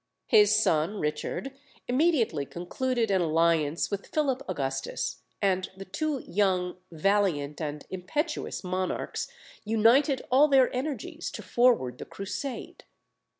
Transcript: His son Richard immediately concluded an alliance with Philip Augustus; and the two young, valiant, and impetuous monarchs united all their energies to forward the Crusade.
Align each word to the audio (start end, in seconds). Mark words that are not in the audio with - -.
His 0.25 0.55
son 0.55 0.97
Richard 0.99 1.53
immediately 1.87 2.43
concluded 2.43 3.11
an 3.11 3.21
alliance 3.21 3.91
with 3.91 4.07
Philip 4.07 4.41
Augustus; 4.49 5.21
and 5.43 5.69
the 5.77 5.85
two 5.85 6.23
young, 6.25 6.77
valiant, 6.91 7.61
and 7.61 7.85
impetuous 7.91 8.63
monarchs 8.63 9.27
united 9.63 10.23
all 10.31 10.47
their 10.47 10.75
energies 10.75 11.29
to 11.29 11.43
forward 11.43 11.99
the 11.99 12.05
Crusade. 12.05 12.83